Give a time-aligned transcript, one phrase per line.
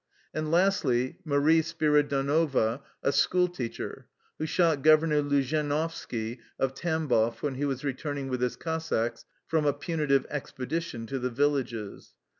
[0.33, 4.07] And lastly Marie Spiri donova, a school teacher,
[4.39, 9.73] who shot Governor Luzhenovski of Tambov when he was returning with his Cossacks from a
[9.73, 12.15] punitive expedition to the villages.